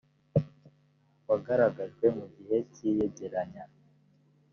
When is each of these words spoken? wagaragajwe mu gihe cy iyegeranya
wagaragajwe 1.27 2.05
mu 2.17 2.25
gihe 2.35 2.57
cy 2.73 2.79
iyegeranya 2.89 3.63